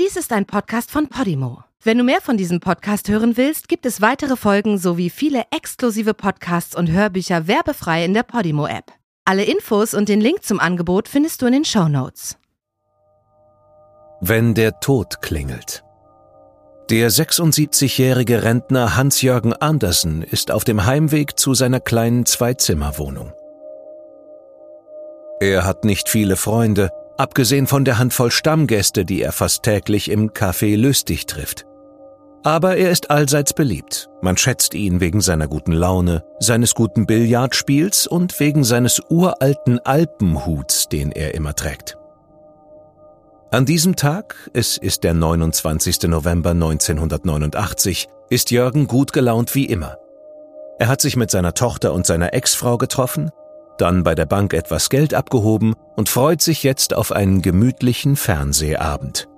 Dies 0.00 0.16
ist 0.16 0.32
ein 0.32 0.46
Podcast 0.46 0.90
von 0.90 1.08
Podimo. 1.08 1.64
Wenn 1.82 1.98
du 1.98 2.04
mehr 2.04 2.22
von 2.22 2.38
diesem 2.38 2.60
Podcast 2.60 3.10
hören 3.10 3.36
willst, 3.36 3.68
gibt 3.68 3.84
es 3.84 4.00
weitere 4.00 4.36
Folgen 4.36 4.78
sowie 4.78 5.10
viele 5.10 5.44
exklusive 5.50 6.14
Podcasts 6.14 6.74
und 6.74 6.90
Hörbücher 6.90 7.46
werbefrei 7.46 8.02
in 8.02 8.14
der 8.14 8.22
Podimo-App. 8.22 8.90
Alle 9.26 9.44
Infos 9.44 9.92
und 9.92 10.08
den 10.08 10.22
Link 10.22 10.44
zum 10.44 10.60
Angebot 10.60 11.08
findest 11.08 11.42
du 11.42 11.46
in 11.46 11.52
den 11.52 11.64
Show 11.66 11.88
Notes. 11.88 12.38
Wenn 14.22 14.54
der 14.54 14.80
Tod 14.80 15.20
klingelt. 15.20 15.84
Der 16.88 17.10
76-jährige 17.10 18.44
Rentner 18.44 18.96
Hans-Jürgen 18.96 19.52
Andersen 19.52 20.22
ist 20.22 20.50
auf 20.50 20.64
dem 20.64 20.86
Heimweg 20.86 21.38
zu 21.38 21.52
seiner 21.52 21.80
kleinen 21.80 22.24
Zweizimmerwohnung. 22.24 23.34
Er 25.38 25.66
hat 25.66 25.84
nicht 25.84 26.08
viele 26.08 26.36
Freunde, 26.36 26.90
abgesehen 27.22 27.68
von 27.68 27.84
der 27.84 27.98
Handvoll 27.98 28.32
Stammgäste, 28.32 29.04
die 29.04 29.22
er 29.22 29.30
fast 29.30 29.62
täglich 29.62 30.10
im 30.10 30.30
Café 30.30 30.76
Lüstig 30.76 31.26
trifft. 31.26 31.64
Aber 32.42 32.76
er 32.76 32.90
ist 32.90 33.12
allseits 33.12 33.54
beliebt. 33.54 34.10
Man 34.20 34.36
schätzt 34.36 34.74
ihn 34.74 34.98
wegen 34.98 35.20
seiner 35.20 35.46
guten 35.46 35.70
Laune, 35.70 36.24
seines 36.40 36.74
guten 36.74 37.06
Billardspiels 37.06 38.08
und 38.08 38.40
wegen 38.40 38.64
seines 38.64 39.00
uralten 39.08 39.78
Alpenhuts, 39.78 40.88
den 40.88 41.12
er 41.12 41.34
immer 41.34 41.54
trägt. 41.54 41.96
An 43.52 43.66
diesem 43.66 43.94
Tag, 43.94 44.50
es 44.52 44.76
ist 44.76 45.04
der 45.04 45.14
29. 45.14 46.02
November 46.08 46.50
1989, 46.50 48.08
ist 48.30 48.50
Jürgen 48.50 48.88
gut 48.88 49.12
gelaunt 49.12 49.54
wie 49.54 49.66
immer. 49.66 49.98
Er 50.80 50.88
hat 50.88 51.00
sich 51.00 51.14
mit 51.14 51.30
seiner 51.30 51.54
Tochter 51.54 51.92
und 51.92 52.04
seiner 52.04 52.34
Ex-Frau 52.34 52.78
getroffen, 52.78 53.30
dann 53.82 54.04
bei 54.04 54.14
der 54.14 54.26
Bank 54.26 54.54
etwas 54.54 54.90
Geld 54.90 55.12
abgehoben 55.12 55.74
und 55.96 56.08
freut 56.08 56.40
sich 56.40 56.62
jetzt 56.62 56.94
auf 56.94 57.10
einen 57.10 57.42
gemütlichen 57.42 58.14
Fernsehabend. 58.14 59.28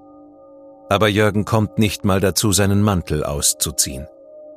Aber 0.90 1.08
Jürgen 1.08 1.46
kommt 1.46 1.78
nicht 1.78 2.04
mal 2.04 2.20
dazu, 2.20 2.52
seinen 2.52 2.82
Mantel 2.82 3.24
auszuziehen. 3.24 4.06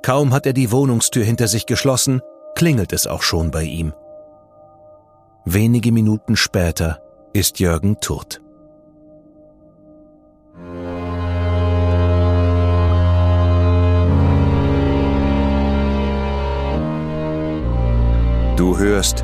Kaum 0.02 0.34
hat 0.34 0.46
er 0.46 0.52
die 0.52 0.74
Wohnungstür 0.74 1.24
hinter 1.24 1.48
sich 1.48 1.66
geschlossen, 1.66 2.22
klingelt 2.56 2.92
es 2.92 3.08
auch 3.08 3.22
schon 3.22 3.50
bei 3.50 3.64
ihm. 3.64 3.94
Wenige 5.46 5.94
Minuten 5.94 6.36
später 6.36 7.00
ist 7.32 7.62
Jürgen 7.62 8.02
tot. 8.02 8.42
Du 18.58 18.78
hörst 18.78 19.24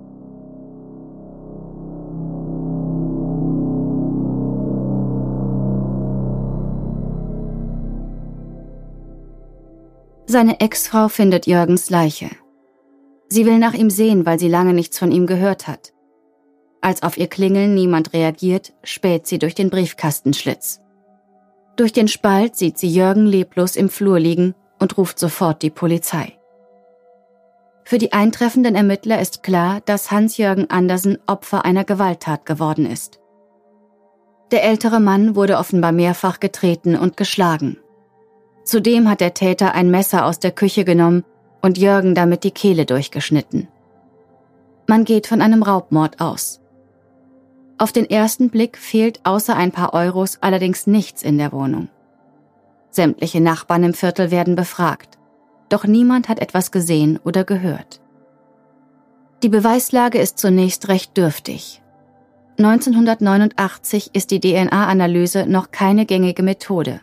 Seine 10.31 10.61
Ex-Frau 10.61 11.09
findet 11.09 11.45
Jürgens 11.45 11.89
Leiche. 11.89 12.29
Sie 13.27 13.45
will 13.45 13.59
nach 13.59 13.73
ihm 13.73 13.89
sehen, 13.89 14.25
weil 14.25 14.39
sie 14.39 14.47
lange 14.47 14.73
nichts 14.73 14.97
von 14.97 15.11
ihm 15.11 15.27
gehört 15.27 15.67
hat. 15.67 15.91
Als 16.79 17.03
auf 17.03 17.17
ihr 17.17 17.27
Klingeln 17.27 17.75
niemand 17.75 18.13
reagiert, 18.13 18.71
späht 18.81 19.27
sie 19.27 19.39
durch 19.39 19.55
den 19.55 19.69
Briefkastenschlitz. 19.69 20.79
Durch 21.75 21.91
den 21.91 22.07
Spalt 22.07 22.55
sieht 22.55 22.77
sie 22.77 22.87
Jürgen 22.87 23.25
leblos 23.25 23.75
im 23.75 23.89
Flur 23.89 24.21
liegen 24.21 24.55
und 24.79 24.97
ruft 24.97 25.19
sofort 25.19 25.63
die 25.63 25.69
Polizei. 25.69 26.37
Für 27.83 27.97
die 27.97 28.13
eintreffenden 28.13 28.75
Ermittler 28.75 29.19
ist 29.19 29.43
klar, 29.43 29.81
dass 29.83 30.11
Hans-Jürgen 30.11 30.69
Andersen 30.69 31.17
Opfer 31.27 31.65
einer 31.65 31.83
Gewalttat 31.83 32.45
geworden 32.45 32.85
ist. 32.85 33.19
Der 34.51 34.63
ältere 34.63 35.01
Mann 35.01 35.35
wurde 35.35 35.57
offenbar 35.57 35.91
mehrfach 35.91 36.39
getreten 36.39 36.95
und 36.95 37.17
geschlagen. 37.17 37.79
Zudem 38.63 39.09
hat 39.09 39.21
der 39.21 39.33
Täter 39.33 39.73
ein 39.73 39.89
Messer 39.89 40.25
aus 40.25 40.39
der 40.39 40.51
Küche 40.51 40.85
genommen 40.85 41.23
und 41.61 41.77
Jürgen 41.77 42.15
damit 42.15 42.43
die 42.43 42.51
Kehle 42.51 42.85
durchgeschnitten. 42.85 43.67
Man 44.87 45.05
geht 45.05 45.27
von 45.27 45.41
einem 45.41 45.63
Raubmord 45.63 46.19
aus. 46.19 46.59
Auf 47.77 47.91
den 47.91 48.09
ersten 48.09 48.49
Blick 48.49 48.77
fehlt 48.77 49.21
außer 49.23 49.55
ein 49.55 49.71
paar 49.71 49.93
Euros 49.93 50.37
allerdings 50.41 50.85
nichts 50.85 51.23
in 51.23 51.37
der 51.37 51.51
Wohnung. 51.51 51.89
Sämtliche 52.89 53.41
Nachbarn 53.41 53.83
im 53.83 53.93
Viertel 53.93 54.31
werden 54.31 54.55
befragt, 54.55 55.17
doch 55.69 55.85
niemand 55.85 56.29
hat 56.29 56.39
etwas 56.39 56.71
gesehen 56.71 57.19
oder 57.23 57.43
gehört. 57.43 58.01
Die 59.41 59.49
Beweislage 59.49 60.19
ist 60.19 60.37
zunächst 60.37 60.89
recht 60.89 61.17
dürftig. 61.17 61.81
1989 62.59 64.11
ist 64.13 64.29
die 64.29 64.39
DNA-Analyse 64.39 65.47
noch 65.47 65.71
keine 65.71 66.05
gängige 66.05 66.43
Methode. 66.43 67.01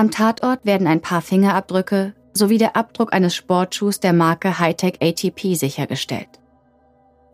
Am 0.00 0.10
Tatort 0.10 0.64
werden 0.64 0.86
ein 0.86 1.02
paar 1.02 1.20
Fingerabdrücke 1.20 2.14
sowie 2.32 2.56
der 2.56 2.74
Abdruck 2.74 3.12
eines 3.12 3.34
Sportschuhs 3.34 4.00
der 4.00 4.14
Marke 4.14 4.58
Hightech 4.58 4.94
ATP 5.02 5.56
sichergestellt. 5.56 6.40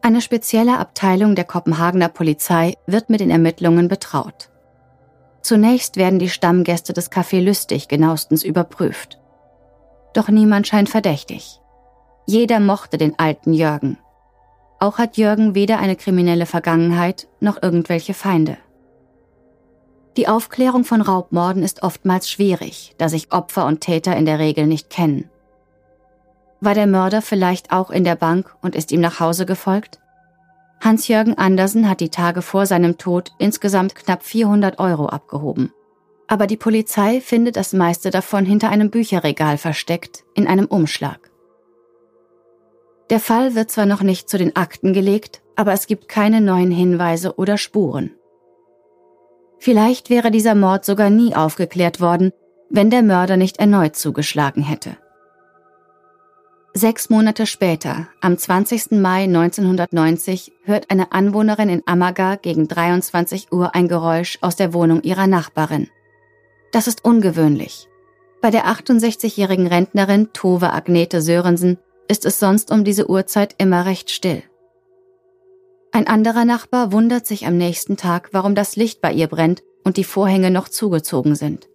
Eine 0.03 0.21
spezielle 0.21 0.79
Abteilung 0.79 1.37
der 1.37 1.45
Kopenhagener 1.45 2.09
Polizei 2.09 2.75
wird 2.89 3.09
mit 3.09 3.21
den 3.21 3.31
Ermittlungen 3.31 3.87
betraut. 3.87 4.51
Zunächst 5.43 5.97
werden 5.97 6.19
die 6.19 6.29
Stammgäste 6.29 6.93
des 6.93 7.13
Café 7.13 7.41
Lüstig 7.41 7.87
genauestens 7.87 8.43
überprüft. 8.43 9.21
Doch 10.13 10.27
niemand 10.27 10.67
scheint 10.67 10.89
verdächtig. 10.89 11.61
Jeder 12.27 12.59
mochte 12.59 12.99
den 12.99 13.17
alten 13.17 13.53
Jürgen. 13.53 13.97
Auch 14.81 14.99
hat 14.99 15.17
Jürgen 15.17 15.55
weder 15.55 15.79
eine 15.79 15.95
kriminelle 15.95 16.47
Vergangenheit 16.47 17.29
noch 17.39 17.63
irgendwelche 17.63 18.13
Feinde. 18.13 18.57
Die 20.17 20.29
Aufklärung 20.29 20.85
von 20.85 21.03
Raubmorden 21.03 21.63
ist 21.63 21.83
oftmals 21.83 22.31
schwierig, 22.31 22.95
da 22.97 23.09
sich 23.09 23.33
Opfer 23.33 23.67
und 23.67 23.81
Täter 23.83 24.17
in 24.17 24.25
der 24.25 24.39
Regel 24.39 24.67
nicht 24.67 24.89
kennen. 24.89 25.29
War 26.61 26.75
der 26.75 26.87
Mörder 26.87 27.21
vielleicht 27.21 27.71
auch 27.71 27.91
in 27.91 28.03
der 28.03 28.17
Bank 28.17 28.55
und 28.63 28.75
ist 28.75 28.93
ihm 28.93 29.01
nach 29.01 29.21
Hause 29.21 29.45
gefolgt? 29.45 30.01
Hans-Jürgen 30.81 31.37
Andersen 31.37 31.89
hat 31.89 32.01
die 32.01 32.09
Tage 32.09 32.41
vor 32.41 32.65
seinem 32.65 32.97
Tod 32.97 33.33
insgesamt 33.39 33.95
knapp 33.95 34.23
400 34.23 34.79
Euro 34.79 35.07
abgehoben. 35.07 35.73
Aber 36.29 36.47
die 36.47 36.57
Polizei 36.57 37.21
findet 37.21 37.57
das 37.57 37.73
meiste 37.73 38.11
davon 38.11 38.47
hinter 38.47 38.71
einem 38.71 38.91
Bücherregal 38.91 39.59
versteckt, 39.59 40.25
in 40.35 40.47
einem 40.47 40.67
Umschlag. 40.67 41.31
Der 43.11 43.21
Fall 43.21 43.55
wird 43.55 43.71
zwar 43.71 43.87
noch 43.87 44.03
nicht 44.03 44.29
zu 44.29 44.39
den 44.39 44.57
Akten 44.57 44.93
gelegt, 44.93 45.43
aber 45.57 45.73
es 45.73 45.87
gibt 45.87 46.09
keine 46.09 46.41
neuen 46.41 46.71
Hinweise 46.71 47.37
oder 47.37 47.59
Spuren. 47.59 48.16
Vielleicht 49.59 50.11
wäre 50.11 50.31
dieser 50.31 50.55
Mord 50.55 50.85
sogar 50.85 51.11
nie 51.11 51.35
aufgeklärt 51.35 52.01
worden, 52.01 52.33
wenn 52.71 52.91
der 52.91 53.03
Mörder 53.03 53.37
nicht 53.37 53.59
erneut 53.59 53.97
zugeschlagen 53.97 54.63
hätte. 54.63 54.97
Sechs 56.75 57.09
Monate 57.09 57.47
später, 57.47 58.07
am 58.21 58.37
20. 58.37 58.91
Mai 59.01 59.23
1990, 59.25 60.53
hört 60.65 60.91
eine 60.91 61.13
Anwohnerin 61.13 61.71
in 61.71 61.83
Amaga 61.87 62.35
gegen 62.35 62.69
23 62.69 63.51
Uhr 63.51 63.75
ein 63.75 63.89
Geräusch 63.89 64.37
aus 64.43 64.57
der 64.57 64.75
Wohnung 64.75 65.01
ihrer 65.01 65.27
Nachbarin. 65.27 65.89
Das 66.73 66.87
ist 66.87 67.03
ungewöhnlich. 67.03 67.89
Bei 68.43 68.51
der 68.51 68.67
68-jährigen 68.67 69.67
Rentnerin 69.67 70.35
Tove 70.35 70.73
Agnete 70.73 71.23
Sörensen 71.23 71.79
ist 72.09 72.27
es 72.27 72.39
sonst 72.39 72.71
um 72.71 72.85
diese 72.85 73.09
Uhrzeit 73.09 73.55
immer 73.57 73.87
recht 73.87 74.11
still. 74.11 74.43
Ein 75.97 76.09
anderer 76.09 76.45
Nachbar 76.45 76.93
wundert 76.93 77.27
sich 77.27 77.47
am 77.47 77.57
nächsten 77.57 77.97
Tag, 77.97 78.29
warum 78.33 78.55
das 78.55 78.77
Licht 78.77 79.01
bei 79.01 79.15
ihr 79.15 79.29
brennt 79.29 79.63
und 79.83 79.97
die 79.97 80.05
Vorhänge 80.05 80.51
noch 80.51 80.69
zugezogen 80.69 81.35
sind. 81.35 81.71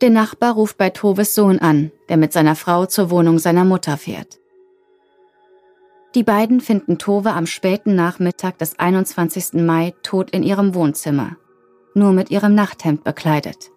Der 0.00 0.10
Nachbar 0.10 0.54
ruft 0.54 0.76
bei 0.78 0.90
Toves 0.90 1.32
Sohn 1.36 1.60
an, 1.60 1.92
der 2.08 2.16
mit 2.16 2.32
seiner 2.32 2.56
Frau 2.56 2.86
zur 2.86 3.08
Wohnung 3.08 3.38
seiner 3.38 3.64
Mutter 3.64 3.96
fährt. 3.96 4.40
Die 6.16 6.24
beiden 6.24 6.60
finden 6.60 6.98
Tove 6.98 7.30
am 7.30 7.46
späten 7.46 7.94
Nachmittag 7.94 8.58
des 8.58 8.80
21. 8.80 9.62
Mai 9.62 9.94
tot 10.02 10.30
in 10.30 10.42
ihrem 10.42 10.74
Wohnzimmer, 10.74 11.36
nur 11.94 12.10
mit 12.10 12.32
ihrem 12.32 12.56
Nachthemd 12.56 13.04
bekleidet. 13.04 13.70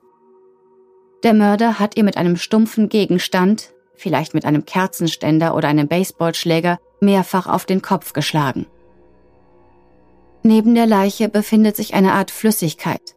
Der 1.21 1.35
Mörder 1.35 1.77
hat 1.77 1.95
ihr 1.95 2.03
mit 2.03 2.17
einem 2.17 2.37
stumpfen 2.37 2.89
Gegenstand, 2.89 3.71
vielleicht 3.93 4.33
mit 4.33 4.45
einem 4.45 4.65
Kerzenständer 4.65 5.53
oder 5.53 5.67
einem 5.67 5.87
Baseballschläger, 5.87 6.79
mehrfach 7.01 7.45
auf 7.45 7.67
den 7.67 7.83
Kopf 7.83 8.13
geschlagen. 8.13 8.65
Neben 10.43 10.75
der 10.75 10.85
Leiche 10.85 11.29
befindet 11.29 11.77
sich 11.77 11.93
eine 11.93 12.11
Art 12.13 12.29
Flüssigkeit. 12.29 13.15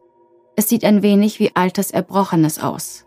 Es 0.55 0.69
sieht 0.69 0.85
ein 0.85 1.03
wenig 1.03 1.39
wie 1.39 1.55
altes 1.55 1.91
Erbrochenes 1.91 2.59
aus. 2.59 3.05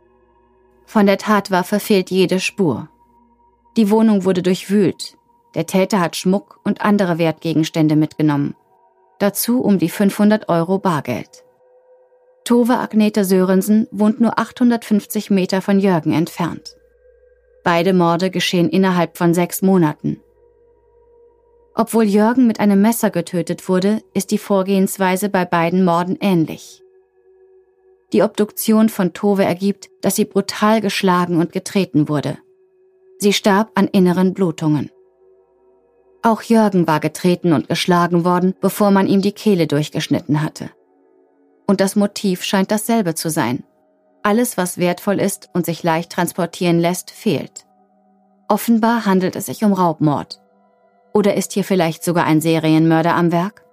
Von 0.85 1.07
der 1.07 1.19
Tatwaffe 1.19 1.81
fehlt 1.81 2.11
jede 2.11 2.39
Spur. 2.39 2.89
Die 3.77 3.91
Wohnung 3.91 4.25
wurde 4.25 4.43
durchwühlt, 4.43 5.17
der 5.55 5.67
Täter 5.67 6.01
hat 6.01 6.17
Schmuck 6.17 6.61
und 6.65 6.83
andere 6.83 7.19
Wertgegenstände 7.19 7.97
mitgenommen. 7.97 8.55
Dazu 9.19 9.63
um 9.63 9.79
die 9.79 9.89
500 9.89 10.49
Euro 10.49 10.79
Bargeld. 10.79 11.45
Tove 12.45 12.79
Agnete 12.79 13.25
Sörensen 13.25 13.87
wohnt 13.91 14.21
nur 14.21 14.39
850 14.39 15.31
Meter 15.31 15.63
von 15.63 15.79
Jürgen 15.81 16.13
entfernt. 16.13 16.77
Beide 17.65 17.93
Morde 17.93 18.31
geschehen 18.31 18.69
innerhalb 18.69 19.19
von 19.19 19.35
sechs 19.35 19.63
Monaten. 19.63 20.21
Obwohl 21.81 22.05
Jürgen 22.05 22.47
mit 22.47 22.61
einem 22.61 22.83
Messer 22.83 23.09
getötet 23.09 23.67
wurde, 23.67 24.03
ist 24.13 24.33
die 24.33 24.37
Vorgehensweise 24.37 25.31
bei 25.31 25.47
beiden 25.47 25.83
Morden 25.83 26.19
ähnlich. 26.21 26.83
Die 28.13 28.23
Obduktion 28.23 28.91
von 28.91 29.15
Tove 29.15 29.45
ergibt, 29.45 29.89
dass 30.03 30.15
sie 30.15 30.27
brutal 30.27 30.83
geschlagen 30.83 31.41
und 31.41 31.53
getreten 31.53 32.11
wurde. 32.11 32.37
Sie 33.17 33.33
starb 33.33 33.71
an 33.77 33.89
inneren 33.89 34.35
Blutungen. 34.35 34.91
Auch 36.21 36.43
Jürgen 36.43 36.87
war 36.87 37.01
getreten 37.01 37.55
und 37.55 37.69
geschlagen 37.69 38.27
worden, 38.27 38.55
bevor 38.61 38.91
man 38.91 39.07
ihm 39.07 39.23
die 39.23 39.33
Kehle 39.33 39.67
durchgeschnitten 39.67 40.43
hatte. 40.43 40.69
Und 41.67 41.81
das 41.81 41.97
Motiv 41.97 42.43
scheint 42.45 42.71
dasselbe 42.71 43.15
zu 43.15 43.31
sein. 43.31 43.65
Alles, 44.23 44.59
was 44.59 44.77
wertvoll 44.77 45.19
ist 45.19 45.49
und 45.55 45.65
sich 45.65 45.83
leicht 45.83 46.13
transportieren 46.13 46.79
lässt, 46.79 47.11
fehlt. 47.11 47.65
Offenbar 48.49 49.07
handelt 49.07 49.35
es 49.35 49.47
sich 49.47 49.65
um 49.65 49.73
Raubmord. 49.73 50.43
Oder 51.13 51.35
ist 51.35 51.53
hier 51.53 51.65
vielleicht 51.65 52.05
sogar 52.05 52.25
ein 52.25 52.41
Serienmörder 52.41 53.15
am 53.15 53.33
Werk? 53.33 53.65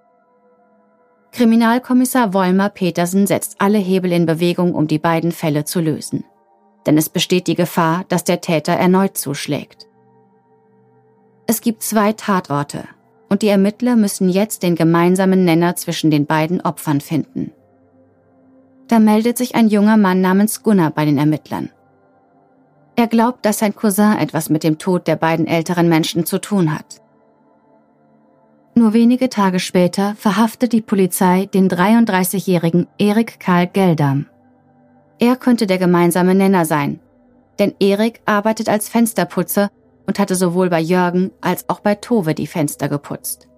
Kriminalkommissar 1.32 2.34
Wolmer 2.34 2.68
Petersen 2.68 3.26
setzt 3.26 3.60
alle 3.60 3.78
Hebel 3.78 4.12
in 4.12 4.26
Bewegung, 4.26 4.74
um 4.74 4.86
die 4.86 4.98
beiden 4.98 5.30
Fälle 5.30 5.64
zu 5.64 5.80
lösen. 5.80 6.24
Denn 6.86 6.96
es 6.96 7.08
besteht 7.08 7.46
die 7.46 7.54
Gefahr, 7.54 8.04
dass 8.08 8.24
der 8.24 8.40
Täter 8.40 8.72
erneut 8.72 9.16
zuschlägt. 9.16 9.86
Es 11.46 11.60
gibt 11.60 11.82
zwei 11.82 12.12
Tatorte 12.12 12.84
und 13.28 13.42
die 13.42 13.48
Ermittler 13.48 13.96
müssen 13.96 14.28
jetzt 14.28 14.62
den 14.62 14.74
gemeinsamen 14.74 15.44
Nenner 15.44 15.76
zwischen 15.76 16.10
den 16.10 16.26
beiden 16.26 16.60
Opfern 16.60 17.00
finden. 17.00 17.52
Da 18.88 18.98
meldet 18.98 19.36
sich 19.36 19.54
ein 19.54 19.68
junger 19.68 19.98
Mann 19.98 20.20
namens 20.20 20.62
Gunnar 20.62 20.90
bei 20.90 21.04
den 21.04 21.18
Ermittlern. 21.18 21.70
Er 22.96 23.06
glaubt, 23.06 23.44
dass 23.44 23.58
sein 23.58 23.76
Cousin 23.76 24.16
etwas 24.18 24.48
mit 24.48 24.64
dem 24.64 24.78
Tod 24.78 25.06
der 25.06 25.16
beiden 25.16 25.46
älteren 25.46 25.88
Menschen 25.88 26.26
zu 26.26 26.38
tun 26.38 26.74
hat. 26.74 27.00
Nur 28.78 28.92
wenige 28.92 29.28
Tage 29.28 29.58
später 29.58 30.14
verhaftet 30.14 30.72
die 30.72 30.82
Polizei 30.82 31.46
den 31.46 31.68
33-jährigen 31.68 32.86
Erik 32.96 33.40
Karl 33.40 33.66
Geldam. 33.66 34.26
Er 35.18 35.34
könnte 35.34 35.66
der 35.66 35.78
gemeinsame 35.78 36.32
Nenner 36.32 36.64
sein, 36.64 37.00
denn 37.58 37.74
Erik 37.80 38.20
arbeitet 38.24 38.68
als 38.68 38.88
Fensterputzer 38.88 39.72
und 40.06 40.20
hatte 40.20 40.36
sowohl 40.36 40.70
bei 40.70 40.78
Jürgen 40.78 41.32
als 41.40 41.68
auch 41.68 41.80
bei 41.80 41.96
Tove 41.96 42.36
die 42.36 42.46
Fenster 42.46 42.88
geputzt. 42.88 43.48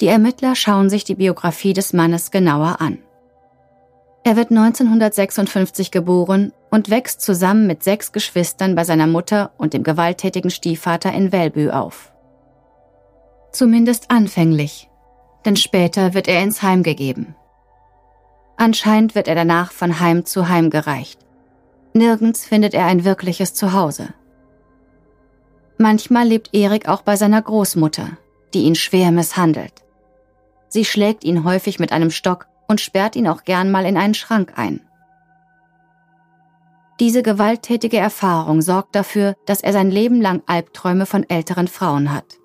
Die 0.00 0.06
Ermittler 0.06 0.54
schauen 0.54 0.88
sich 0.88 1.04
die 1.04 1.16
Biografie 1.16 1.74
des 1.74 1.92
Mannes 1.92 2.30
genauer 2.30 2.80
an. 2.80 3.00
Er 4.24 4.36
wird 4.36 4.50
1956 4.50 5.90
geboren 5.90 6.54
und 6.70 6.88
wächst 6.88 7.20
zusammen 7.20 7.66
mit 7.66 7.84
sechs 7.84 8.12
Geschwistern 8.12 8.74
bei 8.74 8.84
seiner 8.84 9.06
Mutter 9.06 9.52
und 9.58 9.74
dem 9.74 9.82
gewalttätigen 9.82 10.50
Stiefvater 10.50 11.12
in 11.12 11.32
Welbü 11.32 11.68
auf. 11.68 12.14
Zumindest 13.52 14.10
anfänglich, 14.10 14.88
denn 15.44 15.56
später 15.56 16.14
wird 16.14 16.28
er 16.28 16.42
ins 16.42 16.62
Heim 16.62 16.82
gegeben. 16.82 17.34
Anscheinend 18.56 19.14
wird 19.14 19.26
er 19.26 19.34
danach 19.34 19.72
von 19.72 20.00
Heim 20.00 20.24
zu 20.24 20.48
Heim 20.48 20.70
gereicht. 20.70 21.18
Nirgends 21.92 22.44
findet 22.44 22.74
er 22.74 22.86
ein 22.86 23.04
wirkliches 23.04 23.54
Zuhause. 23.54 24.14
Manchmal 25.78 26.28
lebt 26.28 26.54
Erik 26.54 26.88
auch 26.88 27.02
bei 27.02 27.16
seiner 27.16 27.40
Großmutter, 27.40 28.18
die 28.52 28.64
ihn 28.64 28.74
schwer 28.74 29.10
misshandelt. 29.12 29.72
Sie 30.68 30.84
schlägt 30.84 31.24
ihn 31.24 31.42
häufig 31.44 31.80
mit 31.80 31.90
einem 31.90 32.10
Stock 32.10 32.46
und 32.68 32.80
sperrt 32.80 33.16
ihn 33.16 33.26
auch 33.26 33.44
gern 33.44 33.70
mal 33.70 33.86
in 33.86 33.96
einen 33.96 34.14
Schrank 34.14 34.52
ein. 34.56 34.80
Diese 37.00 37.22
gewalttätige 37.22 37.96
Erfahrung 37.96 38.60
sorgt 38.60 38.94
dafür, 38.94 39.34
dass 39.46 39.62
er 39.62 39.72
sein 39.72 39.90
Leben 39.90 40.20
lang 40.20 40.42
Albträume 40.46 41.06
von 41.06 41.28
älteren 41.28 41.66
Frauen 41.66 42.12
hat. 42.12 42.39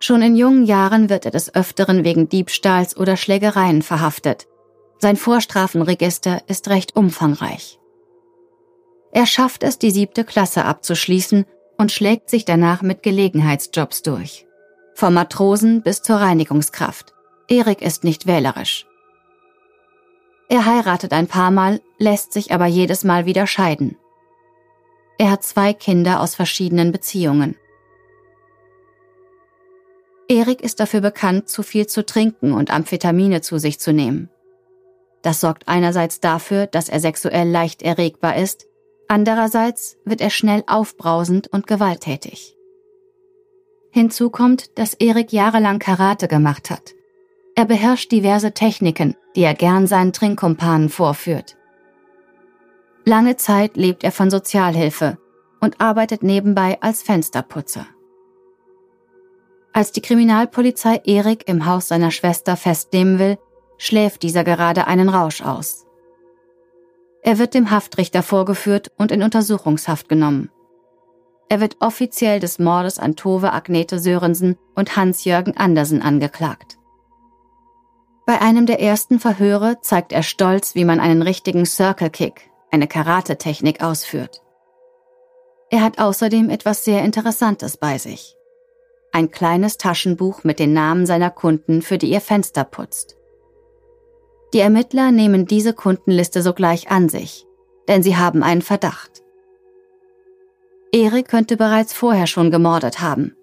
Schon 0.00 0.22
in 0.22 0.36
jungen 0.36 0.64
Jahren 0.64 1.10
wird 1.10 1.24
er 1.24 1.30
des 1.30 1.54
Öfteren 1.54 2.04
wegen 2.04 2.28
Diebstahls 2.28 2.96
oder 2.96 3.16
Schlägereien 3.16 3.82
verhaftet. 3.82 4.46
Sein 4.98 5.16
Vorstrafenregister 5.16 6.42
ist 6.46 6.68
recht 6.68 6.96
umfangreich. 6.96 7.78
Er 9.12 9.26
schafft 9.26 9.62
es, 9.62 9.78
die 9.78 9.90
siebte 9.90 10.24
Klasse 10.24 10.64
abzuschließen 10.64 11.46
und 11.78 11.92
schlägt 11.92 12.30
sich 12.30 12.44
danach 12.44 12.82
mit 12.82 13.02
Gelegenheitsjobs 13.02 14.02
durch. 14.02 14.46
Vom 14.94 15.14
Matrosen 15.14 15.82
bis 15.82 16.02
zur 16.02 16.16
Reinigungskraft. 16.16 17.14
Erik 17.48 17.82
ist 17.82 18.04
nicht 18.04 18.26
wählerisch. 18.26 18.86
Er 20.48 20.66
heiratet 20.66 21.12
ein 21.12 21.26
paar 21.26 21.50
Mal, 21.50 21.80
lässt 21.98 22.32
sich 22.32 22.52
aber 22.52 22.66
jedes 22.66 23.04
Mal 23.04 23.26
wieder 23.26 23.46
scheiden. 23.46 23.96
Er 25.18 25.30
hat 25.30 25.42
zwei 25.42 25.72
Kinder 25.72 26.20
aus 26.20 26.34
verschiedenen 26.34 26.92
Beziehungen. 26.92 27.56
Erik 30.28 30.60
ist 30.60 30.80
dafür 30.80 31.00
bekannt, 31.00 31.48
zu 31.48 31.62
viel 31.62 31.86
zu 31.86 32.04
trinken 32.04 32.52
und 32.52 32.70
Amphetamine 32.70 33.40
zu 33.40 33.58
sich 33.58 33.80
zu 33.80 33.92
nehmen. 33.92 34.28
Das 35.22 35.40
sorgt 35.40 35.66
einerseits 35.66 36.20
dafür, 36.20 36.66
dass 36.66 36.88
er 36.88 37.00
sexuell 37.00 37.48
leicht 37.48 37.82
erregbar 37.82 38.36
ist, 38.36 38.68
Andererseits 39.08 39.96
wird 40.04 40.20
er 40.20 40.28
schnell 40.28 40.62
aufbrausend 40.66 41.48
und 41.48 41.66
gewalttätig. 41.66 42.54
Hinzu 43.90 44.28
kommt, 44.28 44.78
dass 44.78 44.92
Erik 44.92 45.32
jahrelang 45.32 45.78
Karate 45.78 46.28
gemacht 46.28 46.68
hat. 46.68 46.94
Er 47.54 47.64
beherrscht 47.64 48.12
diverse 48.12 48.52
Techniken, 48.52 49.16
die 49.34 49.42
er 49.42 49.54
gern 49.54 49.86
seinen 49.86 50.12
Trinkkumpanen 50.12 50.90
vorführt. 50.90 51.56
Lange 53.06 53.36
Zeit 53.36 53.78
lebt 53.78 54.04
er 54.04 54.12
von 54.12 54.30
Sozialhilfe 54.30 55.16
und 55.58 55.80
arbeitet 55.80 56.22
nebenbei 56.22 56.76
als 56.82 57.02
Fensterputzer. 57.02 57.86
Als 59.72 59.92
die 59.92 60.02
Kriminalpolizei 60.02 61.02
Erik 61.04 61.48
im 61.48 61.66
Haus 61.66 61.88
seiner 61.88 62.10
Schwester 62.10 62.56
festnehmen 62.56 63.18
will, 63.18 63.38
schläft 63.76 64.22
dieser 64.22 64.44
gerade 64.44 64.86
einen 64.86 65.08
Rausch 65.08 65.42
aus. 65.42 65.86
Er 67.22 67.38
wird 67.38 67.54
dem 67.54 67.70
Haftrichter 67.70 68.22
vorgeführt 68.22 68.90
und 68.96 69.12
in 69.12 69.22
Untersuchungshaft 69.22 70.08
genommen. 70.08 70.50
Er 71.48 71.60
wird 71.60 71.76
offiziell 71.80 72.40
des 72.40 72.58
Mordes 72.58 72.98
an 72.98 73.16
Tove 73.16 73.52
Agnete 73.52 73.98
Sörensen 73.98 74.56
und 74.74 74.96
Hans-Jürgen 74.96 75.56
Andersen 75.56 76.02
angeklagt. 76.02 76.78
Bei 78.26 78.40
einem 78.42 78.66
der 78.66 78.80
ersten 78.80 79.20
Verhöre 79.20 79.80
zeigt 79.80 80.12
er 80.12 80.22
stolz, 80.22 80.74
wie 80.74 80.84
man 80.84 81.00
einen 81.00 81.22
richtigen 81.22 81.64
Circle 81.64 82.10
Kick, 82.10 82.50
eine 82.70 82.86
Karate-Technik 82.86 83.82
ausführt. 83.82 84.42
Er 85.70 85.82
hat 85.82 85.98
außerdem 85.98 86.50
etwas 86.50 86.84
sehr 86.84 87.02
Interessantes 87.02 87.78
bei 87.78 87.96
sich. 87.96 88.37
Ein 89.18 89.32
kleines 89.32 89.78
Taschenbuch 89.78 90.44
mit 90.44 90.60
den 90.60 90.72
Namen 90.72 91.04
seiner 91.04 91.30
Kunden, 91.30 91.82
für 91.82 91.98
die 91.98 92.08
ihr 92.08 92.20
Fenster 92.20 92.62
putzt. 92.62 93.16
Die 94.54 94.60
Ermittler 94.60 95.10
nehmen 95.10 95.44
diese 95.44 95.72
Kundenliste 95.72 96.40
sogleich 96.40 96.92
an 96.92 97.08
sich, 97.08 97.44
denn 97.88 98.04
sie 98.04 98.16
haben 98.16 98.44
einen 98.44 98.62
Verdacht. 98.62 99.24
Erik 100.92 101.26
könnte 101.26 101.56
bereits 101.56 101.92
vorher 101.92 102.28
schon 102.28 102.52
gemordet 102.52 103.00
haben. 103.00 103.34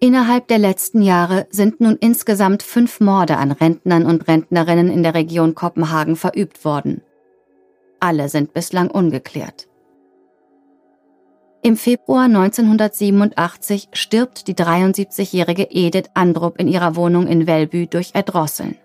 Innerhalb 0.00 0.48
der 0.48 0.58
letzten 0.58 1.02
Jahre 1.02 1.46
sind 1.50 1.82
nun 1.82 1.98
insgesamt 2.00 2.62
fünf 2.62 2.98
Morde 2.98 3.36
an 3.36 3.52
Rentnern 3.52 4.06
und 4.06 4.26
Rentnerinnen 4.26 4.88
in 4.90 5.02
der 5.02 5.12
Region 5.12 5.54
Kopenhagen 5.54 6.16
verübt 6.16 6.64
worden. 6.64 7.02
Alle 8.00 8.30
sind 8.30 8.54
bislang 8.54 8.90
ungeklärt. 8.90 9.68
Im 11.64 11.76
Februar 11.76 12.24
1987 12.24 13.90
stirbt 13.92 14.48
die 14.48 14.54
73-jährige 14.54 15.68
Edith 15.70 16.10
Andrup 16.12 16.58
in 16.58 16.66
ihrer 16.66 16.96
Wohnung 16.96 17.28
in 17.28 17.46
Welbü 17.46 17.86
durch 17.86 18.10
Erdrosseln. 18.14 18.76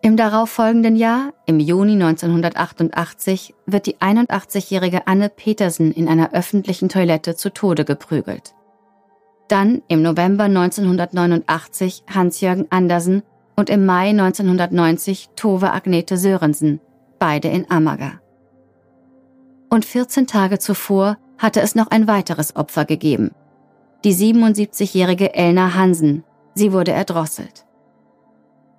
Im 0.00 0.16
darauffolgenden 0.16 0.94
Jahr, 0.94 1.32
im 1.46 1.58
Juni 1.58 1.94
1988, 1.94 3.56
wird 3.66 3.86
die 3.86 3.96
81-jährige 3.96 5.08
Anne 5.08 5.28
Petersen 5.28 5.90
in 5.90 6.06
einer 6.06 6.32
öffentlichen 6.32 6.88
Toilette 6.88 7.34
zu 7.34 7.52
Tode 7.52 7.84
geprügelt. 7.84 8.54
Dann 9.48 9.82
im 9.88 10.00
November 10.00 10.44
1989 10.44 12.04
Hans-Jürgen 12.06 12.66
Andersen 12.70 13.24
und 13.56 13.68
im 13.68 13.84
Mai 13.84 14.10
1990 14.10 15.30
Tove 15.34 15.72
Agnete 15.72 16.18
Sörensen, 16.18 16.78
beide 17.18 17.48
in 17.48 17.68
Amager. 17.68 18.20
Und 19.70 19.84
14 19.84 20.28
Tage 20.28 20.60
zuvor 20.60 21.18
hatte 21.38 21.60
es 21.60 21.74
noch 21.74 21.88
ein 21.88 22.06
weiteres 22.06 22.56
Opfer 22.56 22.84
gegeben. 22.84 23.30
Die 24.04 24.14
77-jährige 24.14 25.34
Elna 25.34 25.74
Hansen. 25.74 26.24
Sie 26.54 26.72
wurde 26.72 26.92
erdrosselt. 26.92 27.66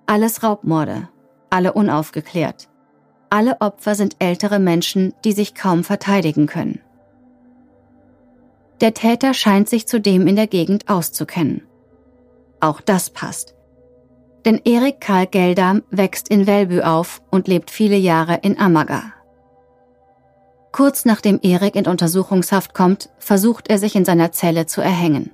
Alles 0.06 0.42
Raubmorde, 0.42 1.08
alle 1.50 1.72
unaufgeklärt. 1.72 2.68
Alle 3.30 3.60
Opfer 3.60 3.94
sind 3.94 4.16
ältere 4.18 4.58
Menschen, 4.58 5.14
die 5.24 5.32
sich 5.32 5.54
kaum 5.54 5.84
verteidigen 5.84 6.46
können. 6.46 6.80
Der 8.80 8.94
Täter 8.94 9.34
scheint 9.34 9.68
sich 9.68 9.86
zudem 9.86 10.26
in 10.26 10.36
der 10.36 10.46
Gegend 10.46 10.88
auszukennen. 10.88 11.62
Auch 12.60 12.80
das 12.80 13.10
passt. 13.10 13.54
Denn 14.44 14.60
Erik 14.64 15.00
Karl 15.00 15.26
Geldam 15.26 15.82
wächst 15.90 16.28
in 16.28 16.46
Welbü 16.46 16.80
auf 16.80 17.22
und 17.30 17.46
lebt 17.46 17.70
viele 17.70 17.96
Jahre 17.96 18.40
in 18.42 18.58
Amager. 18.58 19.12
Kurz 20.72 21.04
nachdem 21.04 21.40
Erik 21.42 21.74
in 21.74 21.86
Untersuchungshaft 21.86 22.74
kommt, 22.74 23.10
versucht 23.18 23.68
er 23.68 23.78
sich 23.78 23.96
in 23.96 24.04
seiner 24.04 24.32
Zelle 24.32 24.66
zu 24.66 24.80
erhängen. 24.80 25.30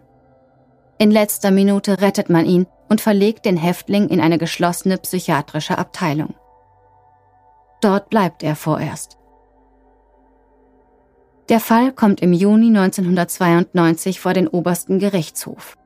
In 0.99 1.11
letzter 1.11 1.51
Minute 1.51 2.01
rettet 2.01 2.31
man 2.31 2.47
ihn 2.47 2.67
und 2.89 3.01
verlegt 3.01 3.45
den 3.45 3.57
Häftling 3.57 4.09
in 4.09 4.21
eine 4.21 4.39
geschlossene 4.39 4.97
psychiatrische 4.97 5.77
Abteilung. 5.77 6.35
Dort 7.83 8.09
bleibt 8.09 8.43
er 8.43 8.57
vorerst. 8.57 9.19
Der 11.51 11.61
Fall 11.61 11.93
kommt 11.93 12.21
im 12.23 12.33
Juni 12.33 12.69
1992 12.69 14.21
vor 14.21 14.33
den 14.33 14.49
obersten 14.49 14.99
Gerichtshof. 14.99 15.77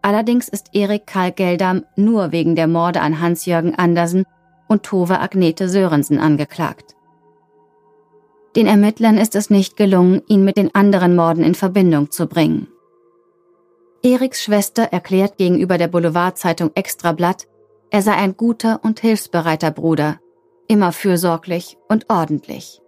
Allerdings 0.00 0.48
ist 0.48 0.70
Erik 0.72 1.06
Karl 1.06 1.32
Geldam 1.32 1.84
nur 1.96 2.32
wegen 2.32 2.56
der 2.56 2.66
Morde 2.66 3.02
an 3.02 3.20
Hans-Jürgen 3.20 3.74
Andersen 3.74 4.24
und 4.68 4.84
Tove 4.84 5.18
Agnete 5.18 5.68
Sörensen 5.68 6.18
angeklagt. 6.18 6.94
Den 8.56 8.66
Ermittlern 8.66 9.16
ist 9.16 9.36
es 9.36 9.48
nicht 9.48 9.76
gelungen, 9.76 10.22
ihn 10.26 10.44
mit 10.44 10.56
den 10.56 10.74
anderen 10.74 11.14
Morden 11.14 11.44
in 11.44 11.54
Verbindung 11.54 12.10
zu 12.10 12.26
bringen. 12.26 12.68
Eriks 14.02 14.42
Schwester 14.42 14.84
erklärt 14.84 15.36
gegenüber 15.36 15.78
der 15.78 15.88
Boulevardzeitung 15.88 16.72
Extrablatt, 16.74 17.46
er 17.90 18.02
sei 18.02 18.12
ein 18.12 18.36
guter 18.36 18.80
und 18.82 19.00
hilfsbereiter 19.00 19.70
Bruder, 19.70 20.18
immer 20.68 20.92
fürsorglich 20.92 21.76
und 21.88 22.08
ordentlich. 22.08 22.80